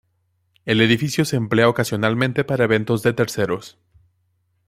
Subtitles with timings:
[0.65, 3.77] El edificio se emplea ocasionalmente para eventos de terceros.